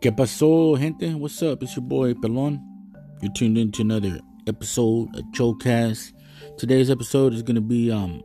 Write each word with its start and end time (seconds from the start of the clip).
¿Qué 0.00 0.10
pasó, 0.10 0.78
gente? 0.78 1.12
What's 1.12 1.42
up? 1.42 1.62
It's 1.62 1.76
your 1.76 1.84
boy 1.84 2.14
Pelon. 2.14 2.58
You're 3.20 3.30
tuned 3.34 3.58
in 3.58 3.70
to 3.72 3.82
another 3.82 4.18
episode 4.46 5.14
of 5.14 5.24
Chocast. 5.34 6.14
Today's 6.56 6.88
episode 6.88 7.34
is 7.34 7.42
gonna 7.42 7.60
be 7.60 7.92
um 7.92 8.22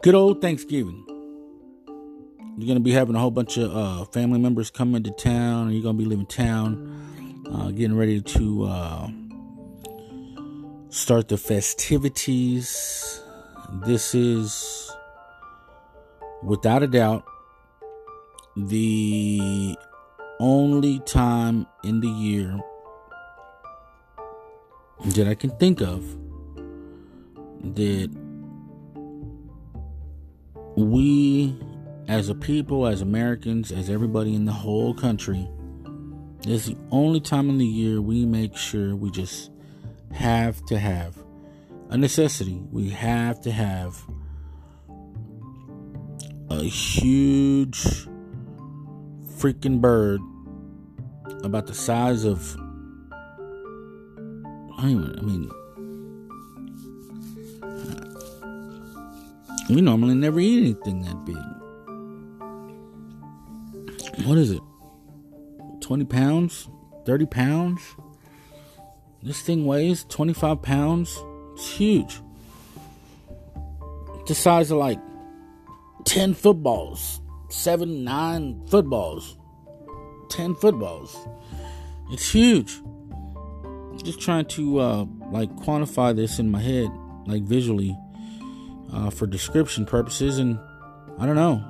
good 0.00 0.14
old 0.14 0.40
Thanksgiving. 0.40 1.04
You're 2.56 2.68
gonna 2.68 2.78
be 2.78 2.92
having 2.92 3.16
a 3.16 3.18
whole 3.18 3.32
bunch 3.32 3.56
of 3.56 3.76
uh, 3.76 4.04
family 4.12 4.38
members 4.38 4.70
coming 4.70 5.02
to 5.02 5.10
town, 5.10 5.66
and 5.66 5.74
you're 5.74 5.82
gonna 5.82 5.98
be 5.98 6.04
leaving 6.04 6.26
town, 6.26 7.42
uh, 7.52 7.72
getting 7.72 7.96
ready 7.96 8.20
to 8.20 8.64
uh, 8.66 9.08
start 10.90 11.26
the 11.26 11.36
festivities. 11.36 13.20
This 13.84 14.14
is, 14.14 14.88
without 16.44 16.84
a 16.84 16.86
doubt, 16.86 17.24
the 18.56 19.76
only 20.38 20.98
time 21.00 21.66
in 21.84 22.00
the 22.00 22.08
year 22.08 22.58
that 25.04 25.26
I 25.26 25.34
can 25.34 25.50
think 25.50 25.80
of 25.80 26.04
that 27.74 28.10
we 30.76 31.56
as 32.08 32.28
a 32.28 32.34
people, 32.34 32.86
as 32.86 33.02
Americans, 33.02 33.70
as 33.70 33.88
everybody 33.88 34.34
in 34.34 34.44
the 34.44 34.52
whole 34.52 34.94
country, 34.94 35.48
is 36.46 36.66
the 36.66 36.76
only 36.90 37.20
time 37.20 37.48
in 37.48 37.58
the 37.58 37.66
year 37.66 38.00
we 38.00 38.26
make 38.26 38.56
sure 38.56 38.96
we 38.96 39.10
just 39.10 39.50
have 40.12 40.64
to 40.66 40.78
have 40.78 41.16
a 41.90 41.96
necessity. 41.96 42.60
We 42.72 42.90
have 42.90 43.40
to 43.42 43.52
have 43.52 44.02
a 46.48 46.64
huge 46.64 48.08
freaking 49.40 49.80
bird 49.80 50.20
about 51.42 51.66
the 51.66 51.72
size 51.72 52.24
of 52.24 52.56
I 54.76 54.92
mean 54.92 55.50
we 59.70 59.80
normally 59.80 60.14
never 60.14 60.40
eat 60.40 60.58
anything 60.58 61.02
that 61.02 61.24
big. 61.24 61.36
What 64.26 64.36
is 64.36 64.50
it? 64.50 64.60
20 65.80 66.04
pounds? 66.04 66.68
30 67.06 67.26
pounds? 67.26 67.80
This 69.22 69.40
thing 69.40 69.64
weighs 69.64 70.04
25 70.04 70.60
pounds. 70.60 71.18
It's 71.54 71.70
huge. 71.70 72.20
It's 74.20 74.28
the 74.28 74.34
size 74.34 74.70
of 74.70 74.78
like 74.78 74.98
10 76.04 76.34
footballs, 76.34 77.20
7, 77.52 78.04
9 78.04 78.66
footballs, 78.68 79.36
10 80.30 80.54
footballs. 80.56 81.16
It's 82.10 82.30
huge. 82.32 82.80
Just 84.02 84.20
trying 84.20 84.46
to 84.46 84.78
uh, 84.80 85.04
like 85.30 85.50
quantify 85.56 86.14
this 86.16 86.38
in 86.38 86.50
my 86.50 86.60
head, 86.60 86.90
like 87.26 87.42
visually, 87.42 87.96
uh, 88.92 89.10
for 89.10 89.26
description 89.26 89.84
purposes, 89.84 90.38
and 90.38 90.58
I 91.18 91.26
don't 91.26 91.36
know. 91.36 91.64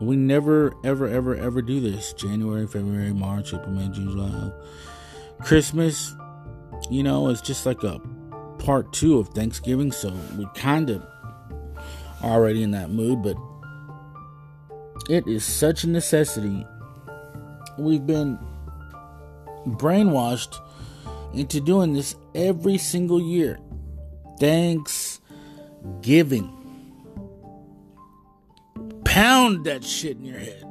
We 0.00 0.16
never, 0.16 0.74
ever, 0.84 1.08
ever, 1.08 1.34
ever 1.34 1.60
do 1.60 1.80
this. 1.80 2.12
January, 2.12 2.66
February, 2.66 3.12
March, 3.12 3.52
April, 3.52 3.70
May, 3.70 3.88
June, 3.88 4.10
July. 4.10 4.52
Christmas, 5.40 6.14
you 6.90 7.02
know, 7.02 7.28
it's 7.28 7.40
just 7.40 7.66
like 7.66 7.82
a 7.82 8.00
part 8.58 8.92
two 8.92 9.18
of 9.18 9.28
Thanksgiving, 9.30 9.92
so 9.92 10.12
we 10.36 10.46
kind 10.54 10.90
of 10.90 11.04
already 12.22 12.62
in 12.62 12.70
that 12.72 12.90
mood, 12.90 13.22
but 13.22 13.36
it 15.08 15.26
is 15.26 15.44
such 15.44 15.84
a 15.84 15.88
necessity. 15.88 16.66
We've 17.78 18.06
been 18.06 18.38
brainwashed 19.66 20.58
into 21.32 21.60
doing 21.60 21.94
this 21.94 22.14
every 22.34 22.78
single 22.78 23.20
year. 23.20 23.58
Thanksgiving. 24.38 26.54
Pound 29.04 29.64
that 29.64 29.84
shit 29.84 30.18
in 30.18 30.24
your 30.24 30.38
head. 30.38 30.64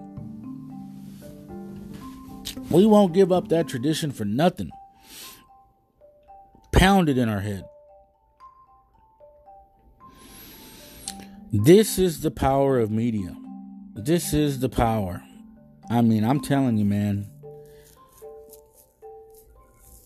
We 2.69 2.85
won't 2.85 3.13
give 3.13 3.31
up 3.31 3.47
that 3.49 3.67
tradition 3.67 4.11
for 4.11 4.25
nothing. 4.25 4.69
Pound 6.71 7.09
it 7.09 7.17
in 7.17 7.29
our 7.29 7.39
head. 7.39 7.63
This 11.51 11.97
is 11.97 12.21
the 12.21 12.31
power 12.31 12.79
of 12.79 12.91
media. 12.91 13.35
This 13.97 14.31
is 14.31 14.59
the 14.59 14.69
power. 14.69 15.23
I 15.89 16.01
mean, 16.01 16.23
I'm 16.23 16.39
telling 16.39 16.77
you, 16.77 16.85
man. 16.85 17.27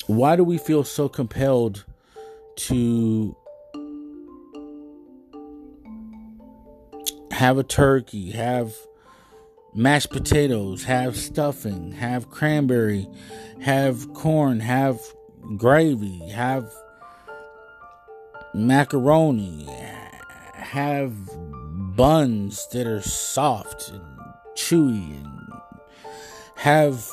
Why 0.07 0.37
do 0.37 0.45
we 0.45 0.57
feel 0.57 0.85
so 0.85 1.09
compelled 1.09 1.83
to 2.55 3.35
have 7.31 7.57
a 7.57 7.63
turkey, 7.63 8.31
have 8.31 8.73
mashed 9.73 10.09
potatoes, 10.09 10.85
have 10.85 11.17
stuffing, 11.17 11.91
have 11.91 12.29
cranberry, 12.29 13.09
have 13.59 14.13
corn, 14.13 14.61
have 14.61 15.01
gravy, 15.57 16.29
have 16.29 16.71
macaroni, 18.53 19.65
have 20.53 21.13
buns 21.95 22.67
that 22.71 22.87
are 22.87 23.01
soft 23.01 23.89
and 23.89 24.01
chewy, 24.55 25.17
and 25.21 25.53
have 26.55 27.09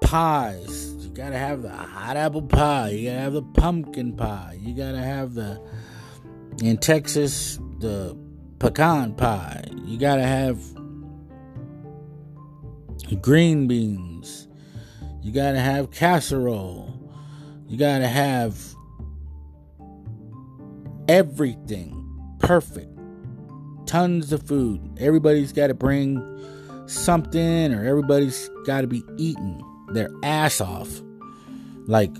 pies. 0.00 0.94
You 1.00 1.10
gotta 1.10 1.38
have 1.38 1.62
the 1.62 1.70
hot 1.70 2.16
apple 2.16 2.42
pie, 2.42 2.90
you 2.90 3.08
gotta 3.08 3.20
have 3.20 3.32
the 3.32 3.42
pumpkin 3.42 4.16
pie, 4.16 4.58
you 4.60 4.74
gotta 4.74 4.98
have 4.98 5.34
the, 5.34 5.60
in 6.62 6.78
Texas, 6.78 7.58
the 7.78 8.16
pecan 8.58 9.14
pie, 9.14 9.64
you 9.84 9.98
gotta 9.98 10.22
have 10.22 10.58
green 13.20 13.68
beans. 13.68 14.48
You 15.22 15.32
gotta 15.32 15.60
have 15.60 15.90
casserole. 15.90 16.92
You 17.68 17.76
gotta 17.78 18.08
have 18.08 18.58
everything 21.08 22.36
perfect. 22.38 22.95
Tons 23.86 24.32
of 24.32 24.42
food. 24.42 24.80
Everybody's 24.98 25.52
gotta 25.52 25.74
bring 25.74 26.22
something, 26.86 27.72
or 27.72 27.84
everybody's 27.84 28.50
gotta 28.66 28.86
be 28.86 29.02
eating 29.16 29.62
their 29.92 30.10
ass 30.22 30.60
off. 30.60 31.00
Like, 31.86 32.12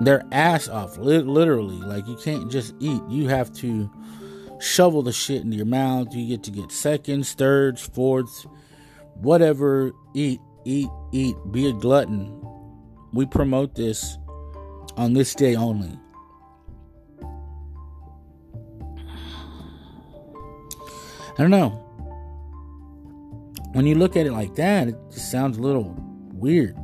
their 0.00 0.22
ass 0.32 0.68
off. 0.68 0.96
Literally. 0.98 1.76
Like, 1.76 2.06
you 2.06 2.16
can't 2.16 2.50
just 2.50 2.74
eat. 2.80 3.02
You 3.08 3.28
have 3.28 3.52
to 3.54 3.90
shovel 4.60 5.02
the 5.02 5.12
shit 5.12 5.42
into 5.42 5.56
your 5.56 5.66
mouth. 5.66 6.08
You 6.12 6.26
get 6.26 6.44
to 6.44 6.50
get 6.50 6.70
seconds, 6.70 7.32
thirds, 7.34 7.82
fourths, 7.82 8.46
whatever. 9.14 9.92
Eat, 10.14 10.40
eat, 10.64 10.88
eat. 11.12 11.36
Be 11.50 11.68
a 11.68 11.72
glutton. 11.72 12.38
We 13.12 13.26
promote 13.26 13.74
this 13.74 14.18
on 14.96 15.12
this 15.12 15.34
day 15.34 15.54
only. 15.54 15.98
I 21.38 21.42
don't 21.42 21.50
know. 21.50 21.70
When 23.72 23.86
you 23.86 23.94
look 23.94 24.16
at 24.16 24.26
it 24.26 24.32
like 24.32 24.54
that, 24.56 24.88
it 24.88 24.96
just 25.10 25.30
sounds 25.30 25.56
a 25.56 25.62
little 25.62 25.94
weird. 26.32 26.76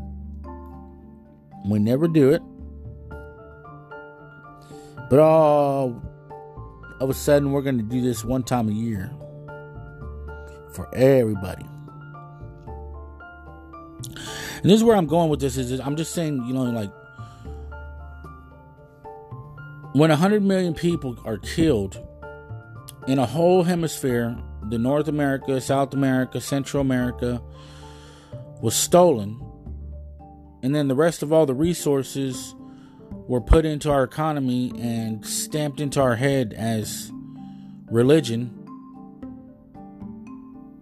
We 1.67 1.79
never 1.79 2.09
do 2.09 2.31
it. 2.31 2.43
But 5.11 5.19
uh, 5.19 5.23
all 5.23 6.03
of 7.01 7.11
a 7.11 7.15
sudden, 7.15 7.53
we're 7.53 7.63
going 7.63 7.77
to 7.77 7.85
do 7.85 8.01
this 8.01 8.25
one 8.25 8.43
time 8.43 8.69
a 8.69 8.73
year 8.73 9.11
for 10.73 10.89
everybody. 10.95 11.67
And 14.63 14.65
this 14.65 14.75
is 14.75 14.85
where 14.85 14.97
I'm 14.97 15.07
going 15.07 15.29
with 15.29 15.41
this 15.41 15.57
is 15.57 15.79
I'm 15.81 15.97
just 15.97 16.15
saying, 16.15 16.45
you 16.47 16.55
know, 16.55 16.65
like 16.65 16.91
when 19.93 20.11
100 20.11 20.43
million 20.43 20.75
people 20.75 21.19
are 21.25 21.39
killed 21.39 22.03
in 23.09 23.19
a 23.19 23.25
whole 23.25 23.63
hemisphere, 23.63 24.37
the 24.69 24.77
North 24.77 25.09
America, 25.09 25.59
South 25.63 25.95
America, 25.95 26.43
Central 26.43 26.83
America 26.83 27.43
was 28.61 28.75
stolen, 28.75 29.41
and 30.63 30.75
then 30.75 30.89
the 30.89 30.95
rest 30.95 31.23
of 31.23 31.33
all 31.33 31.47
the 31.47 31.55
resources 31.55 32.55
were 33.27 33.41
put 33.41 33.65
into 33.65 33.91
our 33.91 34.03
economy 34.03 34.73
and 34.79 35.25
stamped 35.25 35.81
into 35.81 36.03
our 36.03 36.17
head 36.17 36.53
as 36.53 37.11
religion 37.91 38.55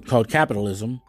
called 0.06 0.28
capitalism. 0.28 1.00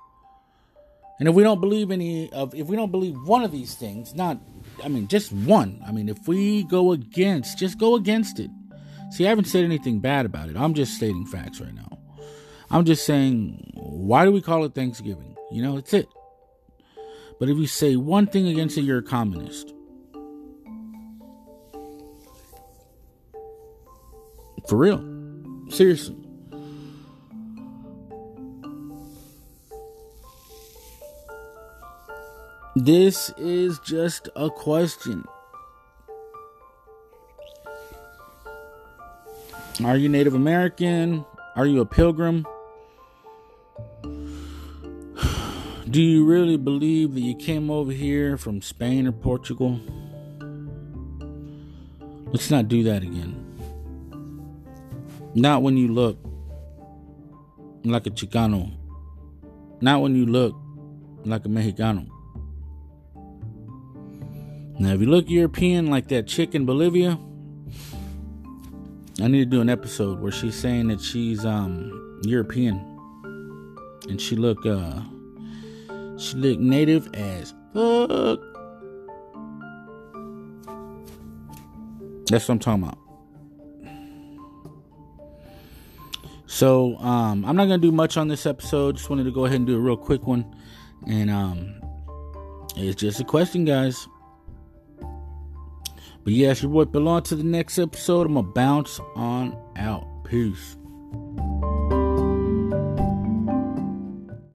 And 1.20 1.28
if 1.28 1.34
we 1.34 1.42
don't 1.42 1.60
believe 1.60 1.90
any 1.90 2.32
of, 2.32 2.54
if 2.54 2.68
we 2.68 2.76
don't 2.76 2.92
believe 2.92 3.16
one 3.26 3.44
of 3.44 3.52
these 3.52 3.74
things, 3.74 4.14
not, 4.14 4.40
I 4.84 4.88
mean, 4.88 5.08
just 5.08 5.32
one, 5.32 5.82
I 5.88 5.92
mean, 5.92 6.10
if 6.10 6.28
we 6.28 6.64
go 6.66 6.92
against, 6.92 7.58
just 7.58 7.80
go 7.80 7.96
against 7.96 8.40
it. 8.40 8.52
See, 9.12 9.26
I 9.26 9.30
haven't 9.30 9.46
said 9.46 9.64
anything 9.64 10.00
bad 10.00 10.26
about 10.26 10.50
it. 10.50 10.58
I'm 10.58 10.74
just 10.74 10.96
stating 10.96 11.26
facts 11.26 11.62
right 11.62 11.74
now. 11.74 11.98
I'm 12.70 12.86
just 12.86 13.06
saying, 13.06 13.72
why 13.74 14.26
do 14.26 14.32
we 14.32 14.42
call 14.42 14.66
it 14.66 14.76
Thanksgiving? 14.76 15.36
You 15.52 15.62
know, 15.62 15.78
it's 15.78 15.94
it. 15.94 16.10
But 17.40 17.50
if 17.50 17.58
you 17.58 17.68
say 17.68 17.96
one 17.96 18.28
thing 18.28 18.48
against 18.48 18.78
it, 18.78 18.82
you're 18.82 18.98
a 18.98 19.04
communist. 19.04 19.74
For 24.68 24.76
real. 24.76 25.02
Seriously. 25.70 26.18
This 32.76 33.32
is 33.38 33.80
just 33.80 34.30
a 34.36 34.50
question. 34.50 35.24
Are 39.86 39.96
you 39.96 40.10
Native 40.10 40.34
American? 40.34 41.24
Are 41.56 41.66
you 41.66 41.82
a 41.82 41.86
pilgrim? 41.86 42.46
Do 45.90 46.02
you 46.02 46.26
really 46.26 46.58
believe 46.58 47.14
that 47.14 47.22
you 47.22 47.36
came 47.36 47.70
over 47.70 47.92
here 47.92 48.38
from 48.38 48.62
Spain 48.62 49.08
or 49.08 49.12
Portugal? 49.12 49.80
Let's 52.32 52.50
not 52.50 52.68
do 52.68 52.84
that 52.84 53.04
again. 53.04 53.44
Not 55.36 55.62
when 55.62 55.78
you 55.78 55.94
look 55.94 56.18
like 57.86 58.08
a 58.08 58.10
Chicano. 58.10 58.72
Not 59.80 60.02
when 60.02 60.16
you 60.16 60.26
look 60.26 60.56
like 61.24 61.46
a 61.46 61.50
Mexicano. 61.50 62.10
Now, 64.80 64.94
if 64.94 65.02
you 65.02 65.08
look 65.08 65.30
European 65.30 65.88
like 65.88 66.08
that 66.08 66.28
chick 66.28 66.56
in 66.56 66.66
Bolivia, 66.66 67.18
I 69.20 69.28
need 69.28 69.40
to 69.40 69.46
do 69.46 69.62
an 69.62 69.70
episode 69.70 70.20
where 70.20 70.32
she's 70.32 70.56
saying 70.56 70.90
that 70.90 71.02
she's 71.02 71.44
um 71.44 72.20
European 72.24 72.76
and 74.08 74.22
she 74.22 74.36
look 74.36 74.64
uh 74.66 75.02
she 76.18 76.38
look 76.38 76.60
native 76.60 77.10
as 77.16 77.54
fuck. 77.74 78.40
That's 82.30 82.48
what 82.48 82.50
I'm 82.50 82.60
talking 82.60 82.84
about. 82.84 83.00
So 86.46 86.98
um 86.98 87.44
I'm 87.44 87.56
not 87.56 87.66
gonna 87.66 87.80
do 87.80 87.92
much 87.92 88.18
on 88.18 88.28
this 88.28 88.46
episode. 88.46 88.98
Just 88.98 89.10
wanted 89.10 89.24
to 89.24 89.32
go 89.32 89.46
ahead 89.46 89.58
and 89.58 89.66
do 89.66 89.78
a 89.78 89.80
real 89.80 89.98
quick 89.98 90.28
one. 90.28 90.46
And 91.08 91.32
um 91.32 91.74
it's 92.76 93.02
just 93.02 93.20
a 93.20 93.24
question, 93.24 93.66
guys. 93.66 94.08
But 96.28 96.34
yeah, 96.34 96.52
it's 96.52 96.62
your 96.62 96.74
boy 96.74 96.84
Pelon 96.84 97.24
to 97.24 97.38
the 97.38 97.44
next 97.46 97.80
episode. 97.80 98.28
I'm 98.28 98.34
gonna 98.34 98.48
bounce 98.48 99.00
on 99.16 99.58
out. 99.78 100.26
Peace. 100.26 100.76